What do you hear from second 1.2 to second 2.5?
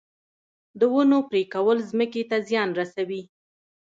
پرې کول ځمکې ته